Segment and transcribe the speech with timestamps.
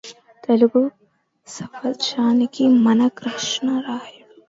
[0.43, 4.35] తెలుగుసవ్యసాచి మన కృష్ణరాయుడు